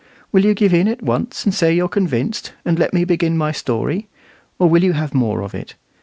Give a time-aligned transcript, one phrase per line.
[0.31, 3.51] Will you give in at once, and say you're convinced, and let me begin my
[3.51, 4.07] story,
[4.57, 5.75] or will you have more of it?